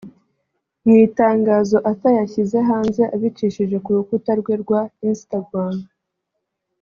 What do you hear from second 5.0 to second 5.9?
Instagram